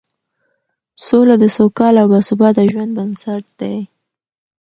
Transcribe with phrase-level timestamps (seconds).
[1.05, 3.77] سوله د سوکاله او باثباته ژوند بنسټ دی